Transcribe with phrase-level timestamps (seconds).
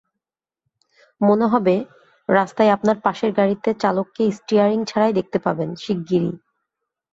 [1.21, 1.75] মনে হবে,
[2.29, 6.33] রাস্তায় আপনার পাশের গাড়িতে চালককে স্টিয়ারিং ছাড়াই দেখতে পাবেন শিগগিরই।